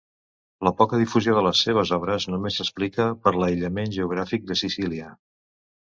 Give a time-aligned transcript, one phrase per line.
[0.67, 5.17] La poca difusió de les seves obres només s'explica per l'aïllament geogràfic de Sicília.